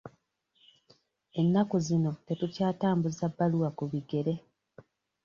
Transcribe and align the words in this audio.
Ennaku 1.39 1.77
zino 1.87 2.11
tetukyatambuza 2.27 3.25
bbaluwa 3.31 3.69
ku 3.77 3.83
bigere. 3.91 4.33